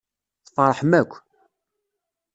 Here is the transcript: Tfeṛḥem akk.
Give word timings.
Tfeṛḥem 0.45 0.91
akk. 0.99 1.13